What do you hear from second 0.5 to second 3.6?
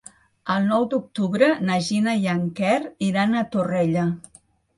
El nou d'octubre na Gina i en Quer iran a